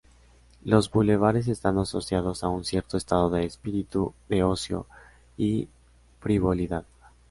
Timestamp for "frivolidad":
6.19-6.87